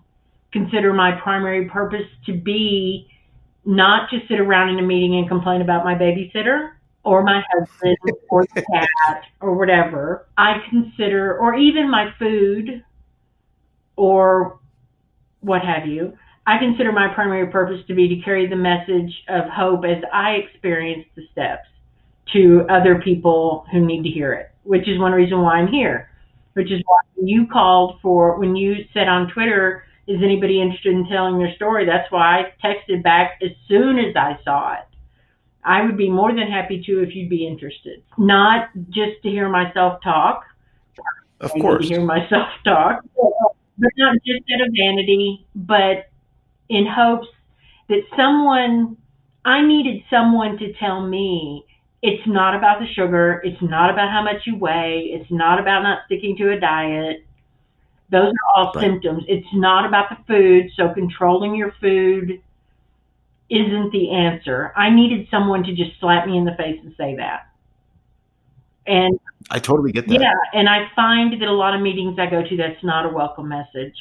[0.52, 3.08] consider my primary purpose to be
[3.64, 6.72] not to sit around in a meeting and complain about my babysitter
[7.04, 7.96] or my husband
[8.28, 10.26] or the cat or whatever.
[10.36, 12.84] I consider, or even my food
[13.96, 14.60] or
[15.40, 16.16] what have you.
[16.46, 20.32] I consider my primary purpose to be to carry the message of hope as I
[20.32, 21.68] experience the steps
[22.32, 26.10] to other people who need to hear it, which is one reason why I'm here,
[26.54, 31.06] which is why you called for, when you said on Twitter, is anybody interested in
[31.08, 31.86] telling their story?
[31.86, 34.86] That's why I texted back as soon as I saw it.
[35.64, 38.02] I would be more than happy to if you'd be interested.
[38.18, 40.44] Not just to hear myself talk.
[41.40, 41.88] Of course.
[41.88, 43.02] To hear myself talk.
[43.78, 46.10] But not just out of vanity, but
[46.68, 47.28] in hopes
[47.88, 48.96] that someone,
[49.44, 51.64] I needed someone to tell me
[52.02, 53.40] it's not about the sugar.
[53.44, 55.10] It's not about how much you weigh.
[55.12, 57.24] It's not about not sticking to a diet.
[58.12, 58.84] Those are all right.
[58.84, 59.24] symptoms.
[59.26, 62.42] It's not about the food, so controlling your food
[63.48, 64.70] isn't the answer.
[64.76, 67.48] I needed someone to just slap me in the face and say that.
[68.86, 69.18] And
[69.50, 70.20] I totally get that.
[70.20, 73.08] Yeah, and I find that a lot of meetings I go to, that's not a
[73.08, 73.96] welcome message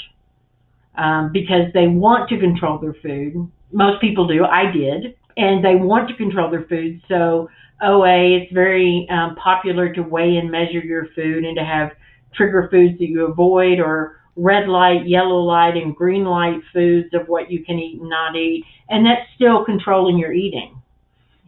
[0.96, 3.50] um, because they want to control their food.
[3.72, 4.44] Most people do.
[4.44, 7.02] I did, and they want to control their food.
[7.08, 7.50] So
[7.82, 11.92] OA, it's very um, popular to weigh and measure your food and to have
[12.34, 17.28] trigger foods that you avoid or red light, yellow light, and green light foods of
[17.28, 18.66] what you can eat and not eat.
[18.90, 20.82] And that's still controlling your eating.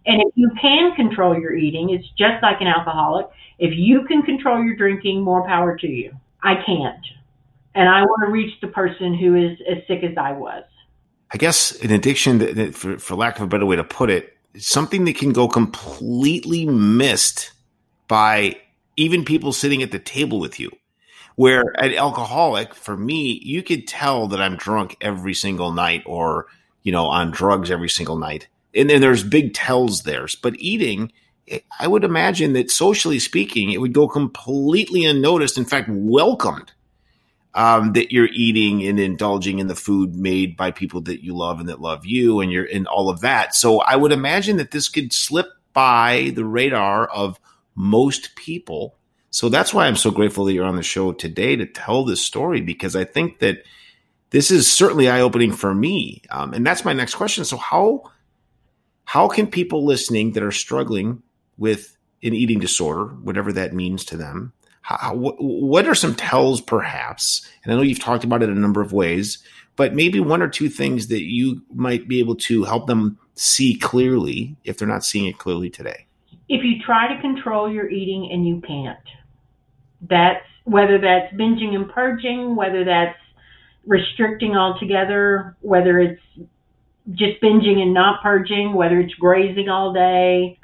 [0.06, 3.28] And if you can control your eating, it's just like an alcoholic.
[3.58, 6.12] If you can control your drinking, more power to you.
[6.42, 7.06] I can't.
[7.76, 10.64] And I want to reach the person who is as sick as I was.
[11.32, 14.38] I guess an addiction, that, for, for lack of a better way to put it,
[14.58, 17.54] something that can go completely missed
[18.08, 18.58] by
[18.96, 20.72] even people sitting at the table with you.
[21.36, 26.46] Where an alcoholic, for me, you could tell that I'm drunk every single night or,
[26.84, 28.48] you know, on drugs every single night.
[28.76, 30.28] And then there's big tells there.
[30.44, 31.12] But eating,
[31.80, 35.58] I would imagine that socially speaking, it would go completely unnoticed.
[35.58, 36.72] In fact, welcomed.
[37.54, 41.60] um, that you're eating and indulging in the food made by people that you love
[41.60, 43.54] and that love you and you're in all of that.
[43.54, 47.40] So I would imagine that this could slip by the radar of
[47.76, 48.96] most people.
[49.30, 52.22] So that's why I'm so grateful that you're on the show today to tell this
[52.22, 53.64] story because I think that
[54.30, 56.22] this is certainly eye opening for me.
[56.30, 57.46] Um, and that's my next question.
[57.46, 58.04] So how
[59.06, 61.22] how can people listening that are struggling
[61.58, 67.48] with an eating disorder, whatever that means to them, how, what are some tells perhaps?
[67.64, 69.44] And I know you've talked about it a number of ways,
[69.76, 73.76] but maybe one or two things that you might be able to help them see
[73.76, 76.06] clearly if they're not seeing it clearly today.
[76.54, 79.00] If you try to control your eating and you can't,
[80.08, 83.18] that's whether that's binging and purging, whether that's
[83.88, 86.22] restricting altogether, whether it's
[87.12, 90.60] just binging and not purging, whether it's grazing all day,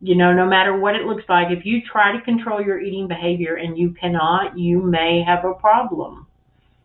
[0.00, 3.08] you know, no matter what it looks like, if you try to control your eating
[3.08, 6.28] behavior and you cannot, you may have a problem.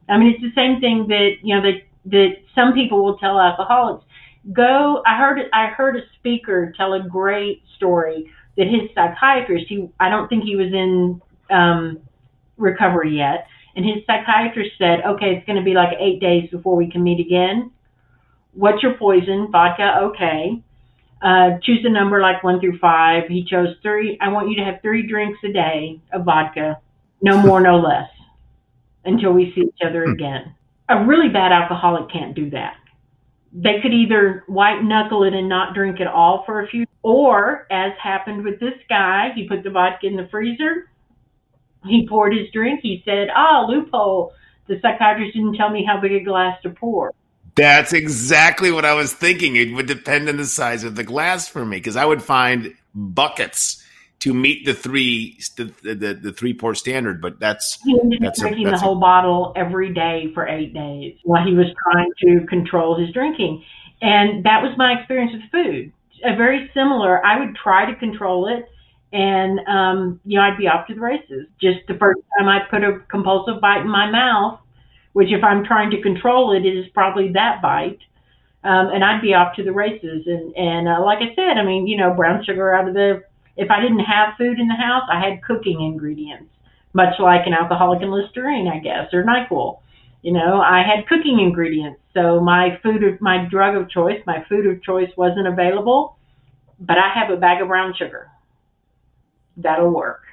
[0.09, 3.39] I mean, it's the same thing that, you know, that, that some people will tell
[3.39, 4.05] alcoholics.
[4.51, 9.89] Go, I heard, I heard a speaker tell a great story that his psychiatrist, he,
[9.99, 11.19] I don't think he was in,
[11.49, 11.99] um,
[12.57, 13.47] recovery yet.
[13.75, 17.01] And his psychiatrist said, okay, it's going to be like eight days before we can
[17.01, 17.71] meet again.
[18.53, 19.47] What's your poison?
[19.51, 20.61] Vodka, okay
[21.21, 23.23] uh, choose a number like one through five.
[23.27, 24.17] He chose three.
[24.21, 26.79] I want you to have three drinks a day of vodka,
[27.21, 28.09] no more, no less,
[29.05, 30.11] until we see each other hmm.
[30.11, 30.55] again.
[30.89, 32.75] A really bad alcoholic can't do that.
[33.51, 37.67] They could either white knuckle it and not drink at all for a few, or
[37.71, 40.89] as happened with this guy, he put the vodka in the freezer.
[41.85, 42.81] He poured his drink.
[42.81, 44.33] He said, "Ah, loophole.
[44.67, 47.13] The psychiatrist didn't tell me how big a glass to pour."
[47.55, 49.55] That's exactly what I was thinking.
[49.55, 52.75] It would depend on the size of the glass for me because I would find
[52.93, 53.83] buckets
[54.19, 57.21] to meet the three the the, the three pour standard.
[57.21, 61.17] But that's he ended up drinking the whole a, bottle every day for eight days
[61.23, 63.63] while he was trying to control his drinking,
[64.01, 65.93] and that was my experience with food.
[66.23, 67.25] A very similar.
[67.25, 68.65] I would try to control it,
[69.13, 71.47] and um, you know I'd be off to the races.
[71.61, 74.59] Just the first time I put a compulsive bite in my mouth
[75.13, 77.99] which if I'm trying to control it, it, is probably that bite.
[78.63, 80.23] Um, and I'd be off to the races.
[80.25, 83.23] And, and uh, like I said, I mean, you know, brown sugar out of the,
[83.55, 86.51] if I didn't have food in the house, I had cooking ingredients,
[86.93, 89.79] much like an alcoholic and Listerine, I guess, or NyQuil.
[90.21, 92.01] You know, I had cooking ingredients.
[92.13, 96.17] So my food, of, my drug of choice, my food of choice wasn't available,
[96.79, 98.27] but I have a bag of brown sugar.
[99.57, 100.23] That'll work.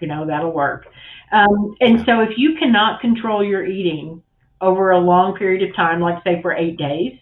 [0.00, 0.86] You know, that'll work.
[1.32, 4.22] Um, and so if you cannot control your eating
[4.60, 7.18] over a long period of time, like say for eight days,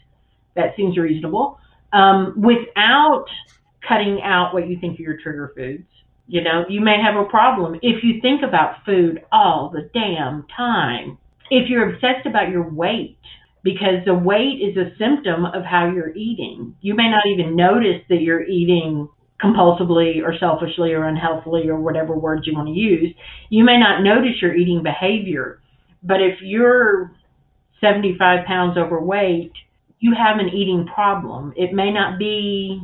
[0.54, 1.60] that seems reasonable,
[1.92, 3.26] um, without
[3.86, 5.86] cutting out what you think are your trigger foods,
[6.26, 10.46] you know, you may have a problem if you think about food all the damn
[10.54, 11.18] time.
[11.50, 13.18] If you're obsessed about your weight,
[13.64, 16.74] because the weight is a symptom of how you're eating.
[16.80, 19.08] You may not even notice that you're eating
[19.42, 23.14] compulsively or selfishly or unhealthily or whatever words you want to use,
[23.50, 25.60] you may not notice your eating behavior.
[26.02, 27.12] But if you're
[27.80, 29.52] 75 pounds overweight,
[30.00, 31.52] you have an eating problem.
[31.56, 32.80] It may not be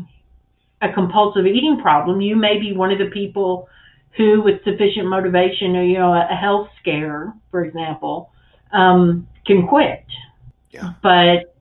[0.82, 2.20] a compulsive eating problem.
[2.20, 3.68] You may be one of the people
[4.16, 8.30] who, with sufficient motivation or, you know, a health scare, for example,
[8.74, 10.04] um, can quit.
[10.70, 10.92] Yeah.
[11.02, 11.54] But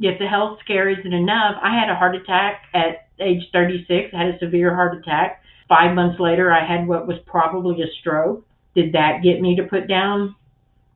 [0.00, 4.18] if the health scare isn't enough, I had a heart attack at age 36, I
[4.18, 5.42] had a severe heart attack.
[5.68, 8.46] Five months later, I had what was probably a stroke.
[8.74, 10.34] Did that get me to put down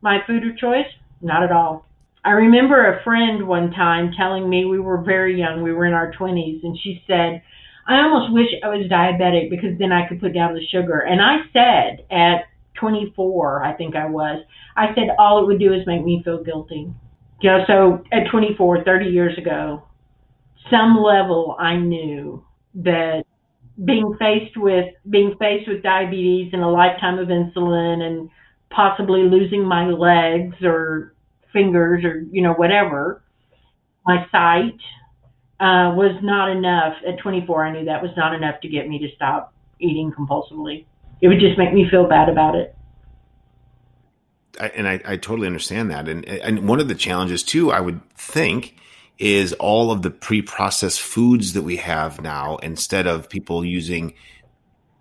[0.01, 0.87] my food of choice?
[1.21, 1.85] Not at all.
[2.25, 5.93] I remember a friend one time telling me we were very young, we were in
[5.93, 7.43] our 20s, and she said,
[7.89, 11.01] I almost wish I was diabetic because then I could put down the sugar.
[11.01, 14.45] And I said at 24, I think I was,
[14.77, 16.93] I said all it would do is make me feel guilty.
[17.41, 19.83] You know, so at 24, 30 years ago,
[20.71, 23.25] some level I knew that
[23.85, 28.31] being faced with being faced with diabetes and a lifetime of insulin and
[28.71, 31.15] possibly losing my legs or
[31.53, 33.23] fingers or you know whatever
[34.07, 34.79] my sight
[35.61, 36.95] uh, was not enough.
[37.07, 40.87] At 24 i knew that was not enough to get me to stop eating compulsively
[41.23, 42.77] it would just make me feel bad about it
[44.61, 47.81] I, and I, I totally understand that and and one of the challenges too i
[47.81, 48.77] would think
[49.19, 54.15] is all of the pre-processed foods that we have now instead of people using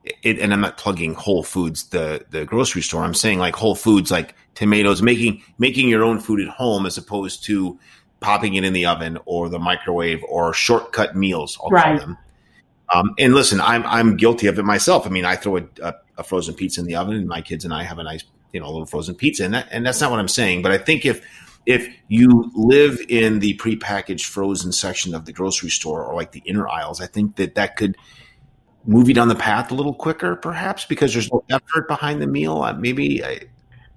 [0.04, 3.04] it, and I'm not plugging Whole Foods, the the grocery store.
[3.04, 6.98] I'm saying like Whole Foods, like tomatoes, making making your own food at home as
[6.98, 7.80] opposed to
[8.20, 11.58] popping it in the oven or the microwave or shortcut meals.
[11.62, 11.98] I'll right.
[11.98, 12.18] call them.
[12.94, 15.06] Um, and listen, I'm I'm guilty of it myself.
[15.06, 17.66] I mean, I throw a, a, a, frozen pizza in the oven, and my kids
[17.66, 20.12] and I have a nice you know little frozen pizza, and that and that's not
[20.12, 20.62] what I'm saying.
[20.62, 21.26] But I think if
[21.66, 26.42] if you live in the prepackaged frozen section of the grocery store or like the
[26.46, 27.98] inner aisles, I think that that could
[28.86, 32.28] move you down the path a little quicker, perhaps because there's no effort behind the
[32.28, 32.72] meal.
[32.74, 33.42] Maybe I,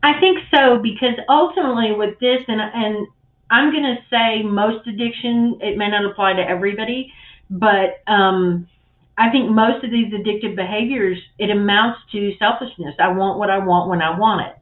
[0.03, 3.07] I think so because ultimately with this, and and
[3.51, 7.13] I'm going to say most addiction, it may not apply to everybody,
[7.51, 8.69] but um,
[9.17, 12.95] I think most of these addictive behaviors, it amounts to selfishness.
[12.99, 14.57] I want what I want when I want it.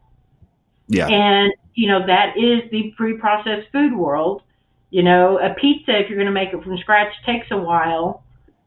[0.89, 1.09] Yeah.
[1.09, 4.43] And, you know, that is the pre processed food world.
[4.91, 8.25] You know, a pizza, if you're going to make it from scratch, takes a while.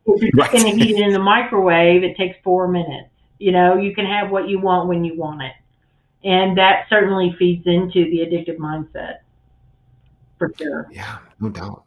[0.08, 0.52] If you're right.
[0.52, 3.10] going to heat it in the microwave, it takes four minutes.
[3.38, 5.54] You know, you can have what you want when you want it.
[6.24, 9.18] And that certainly feeds into the addictive mindset
[10.38, 10.88] for sure.
[10.92, 11.84] Yeah, no doubt.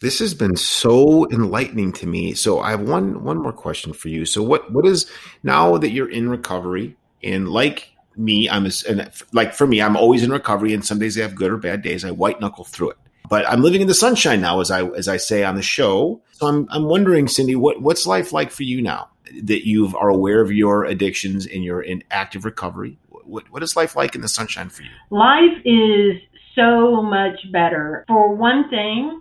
[0.00, 2.34] This has been so enlightening to me.
[2.34, 4.24] So I have one one more question for you.
[4.24, 5.10] So what what is
[5.42, 9.96] now that you're in recovery and like me, I'm a, and like for me, I'm
[9.96, 12.04] always in recovery, and some days I have good or bad days.
[12.04, 12.96] I white knuckle through it.
[13.28, 16.22] But I'm living in the sunshine now, as I as I say on the show.
[16.32, 19.08] So I'm I'm wondering, Cindy, what what's life like for you now
[19.42, 22.98] that you are aware of your addictions and you're in active recovery?
[23.08, 24.90] What what is life like in the sunshine for you?
[25.10, 26.22] Life is
[26.54, 28.04] so much better.
[28.08, 29.20] For one thing,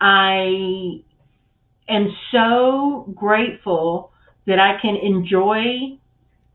[0.00, 1.02] I
[1.88, 4.12] am so grateful
[4.46, 5.98] that I can enjoy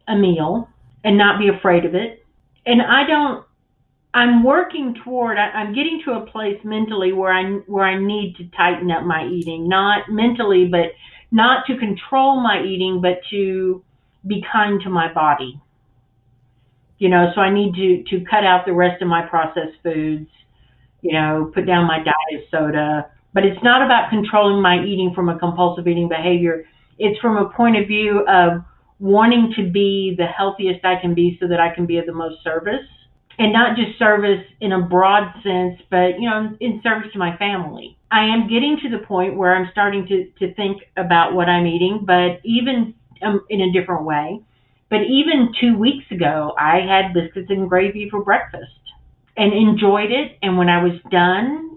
[0.07, 0.69] a meal
[1.03, 2.25] and not be afraid of it.
[2.65, 3.45] And I don't
[4.13, 8.35] I'm working toward I, am getting to a place mentally where I where I need
[8.37, 10.91] to tighten up my eating, not mentally but
[11.31, 13.83] not to control my eating but to
[14.25, 15.61] be kind to my body
[16.97, 20.29] you know, so I need to to cut out the rest of my processed foods,
[21.01, 23.11] you know, put down my diet soda.
[23.35, 26.65] But it's not about controlling my eating from a compulsive eating behavior.
[26.97, 28.63] It's from a point of view of
[28.99, 32.13] wanting to be the healthiest I can be so that I can be of the
[32.13, 32.81] most service.
[33.37, 37.37] And not just service in a broad sense, but you know, in service to my
[37.37, 37.97] family.
[38.09, 41.67] I am getting to the point where I'm starting to, to think about what I'm
[41.67, 44.41] eating, but even um, in a different way
[44.89, 48.71] but even two weeks ago, I had biscuits and gravy for breakfast
[49.35, 50.37] and enjoyed it.
[50.41, 51.74] And when I was done,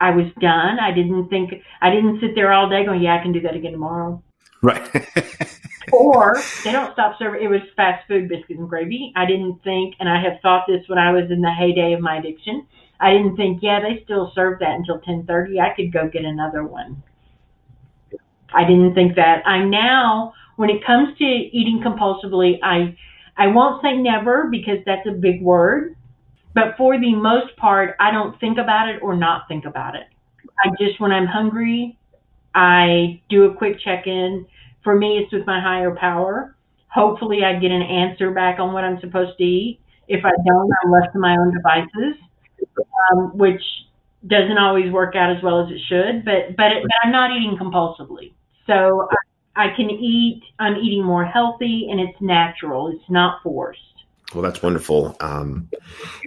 [0.00, 0.78] I was done.
[0.80, 3.54] I didn't think, I didn't sit there all day going, yeah, I can do that
[3.54, 4.22] again tomorrow.
[4.62, 4.80] Right.
[5.92, 7.42] or they don't stop serving.
[7.42, 9.12] It was fast food biscuits and gravy.
[9.16, 12.00] I didn't think, and I have thought this when I was in the heyday of
[12.00, 12.66] my addiction.
[13.00, 15.60] I didn't think, yeah, they still serve that until 10:30.
[15.60, 17.02] I could go get another one.
[18.52, 19.42] I didn't think that.
[19.46, 22.96] I'm now when it comes to eating compulsively, I
[23.36, 25.96] I won't say never because that's a big word,
[26.54, 30.06] but for the most part, I don't think about it or not think about it.
[30.64, 31.98] I just when I'm hungry,
[32.54, 34.46] I do a quick check-in.
[34.82, 36.56] For me, it's with my higher power.
[36.88, 39.80] Hopefully, I get an answer back on what I'm supposed to eat.
[40.06, 42.22] If I don't, I'm left to my own devices,
[43.12, 43.62] um, which
[44.26, 46.24] doesn't always work out as well as it should.
[46.24, 48.34] But but, it, but I'm not eating compulsively.
[48.66, 49.16] So I
[49.56, 52.88] I can eat, I'm eating more healthy and it's natural.
[52.88, 53.80] It's not forced.
[54.34, 55.16] Well, that's wonderful.
[55.20, 55.70] Um,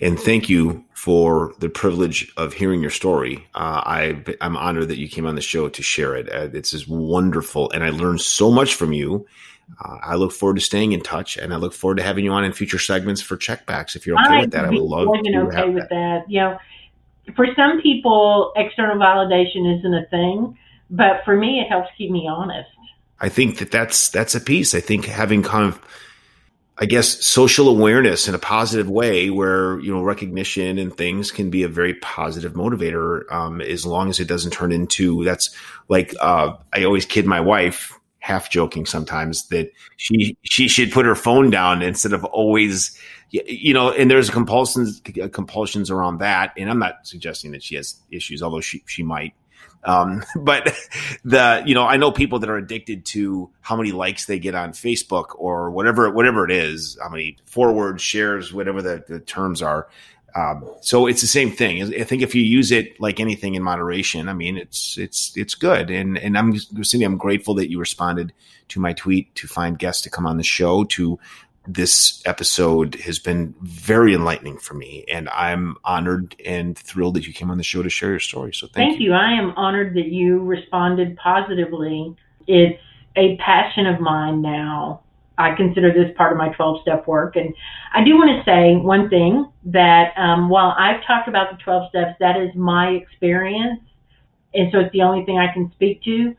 [0.02, 3.48] and thank you for the privilege of hearing your story.
[3.54, 6.30] Uh, I, am honored that you came on the show to share it.
[6.34, 7.72] Uh, it's just wonderful.
[7.72, 9.26] And I learned so much from you.
[9.84, 12.32] Uh, I look forward to staying in touch and I look forward to having you
[12.32, 13.96] on in future segments for checkbacks.
[13.96, 15.38] If you're okay I with that, I would love to.
[15.40, 16.24] okay with that.
[16.26, 16.32] that.
[16.32, 16.58] You know,
[17.36, 20.58] for some people, external validation isn't a thing,
[20.90, 22.70] but for me, it helps keep me honest.
[23.20, 24.76] I think that that's that's a piece.
[24.76, 25.82] I think having kind of
[26.80, 31.50] I guess social awareness in a positive way, where you know recognition and things can
[31.50, 35.50] be a very positive motivator, um, as long as it doesn't turn into that's
[35.90, 41.06] like uh, I always kid my wife, half joking sometimes that she she should put
[41.06, 42.96] her phone down instead of always,
[43.32, 43.92] you know.
[43.92, 45.02] And there's compulsions
[45.32, 49.34] compulsions around that, and I'm not suggesting that she has issues, although she she might.
[49.88, 50.76] Um, but
[51.24, 54.54] the you know I know people that are addicted to how many likes they get
[54.54, 59.62] on Facebook or whatever whatever it is, how many forward shares, whatever the, the terms
[59.62, 59.88] are.
[60.36, 61.82] Um, so it's the same thing.
[62.00, 65.56] I think if you use it like anything in moderation, I mean, it's it's it's
[65.56, 65.90] good.
[65.90, 68.34] And and I'm Cindy, I'm grateful that you responded
[68.68, 71.18] to my tweet to find guests to come on the show to
[71.68, 77.34] this episode has been very enlightening for me, and I'm honored and thrilled that you
[77.34, 78.54] came on the show to share your story.
[78.54, 79.12] So thank, thank you.
[79.12, 79.14] you.
[79.14, 82.16] I am honored that you responded positively.
[82.48, 82.82] It's
[83.16, 85.02] a passion of mine now.
[85.38, 87.36] I consider this part of my 12 step work.
[87.36, 87.54] And
[87.94, 91.90] I do want to say one thing that um, while I've talked about the 12
[91.90, 93.82] steps, that is my experience.
[94.54, 96.36] And so it's the only thing I can speak to.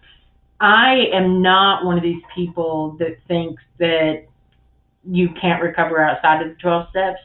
[0.61, 4.25] I am not one of these people that thinks that
[5.11, 7.19] you can't recover outside of the 12 steps.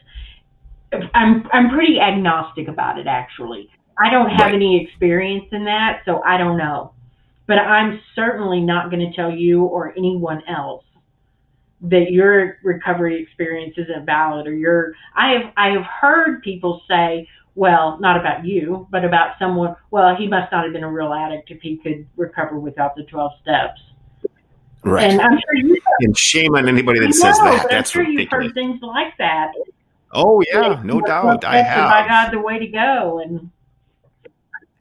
[1.12, 3.68] I'm I'm pretty agnostic about it actually.
[3.98, 4.54] I don't have right.
[4.54, 6.94] any experience in that, so I don't know.
[7.46, 10.84] But I'm certainly not going to tell you or anyone else
[11.82, 17.28] that your recovery experience isn't valid or your I have I have heard people say,
[17.54, 21.12] well, not about you, but about someone, well, he must not have been a real
[21.12, 23.80] addict if he could recover without the 12 steps.
[24.84, 25.10] Right.
[25.10, 27.66] And I'm sure you and shame on anybody that says that.
[27.70, 28.44] That's I'm sure ridiculous.
[28.44, 29.52] you've heard things like that.
[30.12, 31.44] Oh yeah, no doubt.
[31.44, 31.90] I have.
[31.90, 33.50] By God, the way to go, and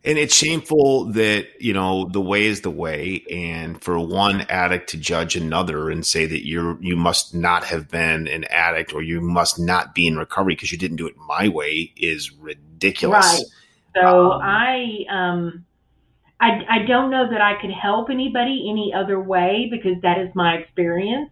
[0.04, 4.90] and it's shameful that you know the way is the way and for one addict
[4.90, 9.02] to judge another and say that you're you must not have been an addict or
[9.02, 13.26] you must not be in recovery because you didn't do it my way is ridiculous
[13.26, 13.44] right
[13.96, 15.66] so um, i um
[16.44, 20.30] I, I don't know that I could help anybody any other way because that is
[20.36, 21.30] my experience.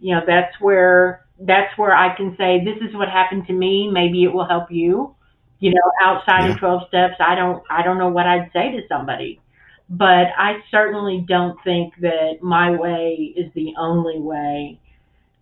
[0.00, 3.90] You know, that's where that's where I can say this is what happened to me.
[3.90, 5.14] Maybe it will help you
[5.62, 6.54] you know, outside yeah.
[6.54, 9.40] of 12 steps, I don't, I don't know what I'd say to somebody,
[9.88, 14.80] but I certainly don't think that my way is the only way,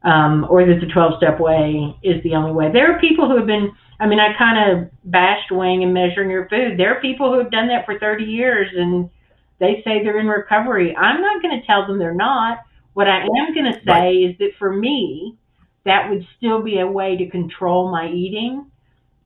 [0.03, 2.71] um, or that the 12 step way is the only way.
[2.71, 6.31] There are people who have been, I mean, I kind of bashed weighing and measuring
[6.31, 6.79] your food.
[6.79, 9.11] There are people who have done that for 30 years and
[9.59, 10.97] they say they're in recovery.
[10.97, 12.61] I'm not going to tell them they're not.
[12.95, 14.31] What I am going to say right.
[14.31, 15.37] is that for me,
[15.85, 18.71] that would still be a way to control my eating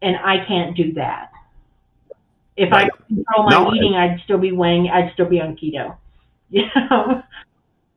[0.02, 1.30] and I can't do that.
[2.56, 2.90] If right.
[2.92, 4.88] I control my no, eating, I'd still be weighing.
[4.88, 5.96] I'd still be on keto.
[6.50, 7.22] You know.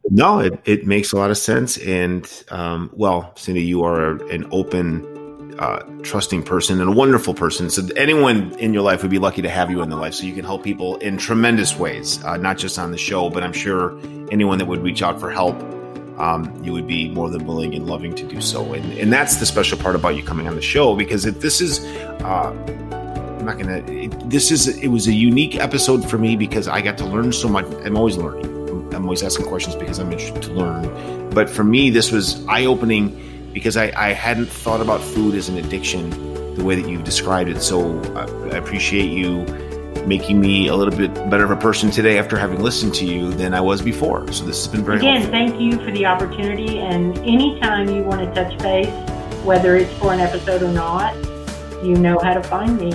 [0.10, 1.78] No, it, it makes a lot of sense.
[1.78, 5.04] And um, well, Cindy, you are an open,
[5.60, 7.70] uh, trusting person and a wonderful person.
[7.70, 10.14] So anyone in your life would be lucky to have you in their life.
[10.14, 13.44] So you can help people in tremendous ways, uh, not just on the show, but
[13.44, 13.98] I'm sure
[14.32, 15.56] anyone that would reach out for help
[16.18, 18.74] um, you would be more than willing and loving to do so.
[18.74, 21.62] And, and that's the special part about you coming on the show because if this
[21.62, 21.80] is,
[22.24, 22.52] uh,
[23.40, 23.78] I'm not gonna.
[23.88, 27.32] It, this is it was a unique episode for me because I got to learn
[27.32, 27.66] so much.
[27.86, 28.46] I'm always learning.
[28.94, 31.30] I'm always asking questions because I'm interested to learn.
[31.30, 33.16] But for me, this was eye opening
[33.58, 36.12] because I, I hadn't thought about food as an addiction
[36.54, 37.60] the way that you've described it.
[37.60, 39.46] So I, uh, I appreciate you
[40.06, 43.32] making me a little bit better of a person today after having listened to you
[43.32, 44.32] than I was before.
[44.32, 45.32] So this has been very Again, helpful.
[45.32, 46.78] thank you for the opportunity.
[46.78, 48.94] And anytime you want to touch base,
[49.44, 51.16] whether it's for an episode or not,
[51.84, 52.92] you know how to find me.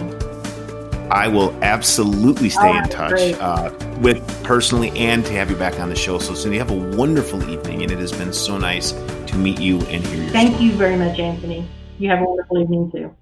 [1.12, 5.78] I will absolutely stay oh, in touch uh, with personally and to have you back
[5.78, 6.18] on the show.
[6.18, 9.78] So, Cindy, have a wonderful evening, and it has been so nice to meet you
[9.82, 10.64] and hear your Thank story.
[10.64, 11.68] you very much, Anthony.
[11.98, 13.14] You have a wonderful evening too.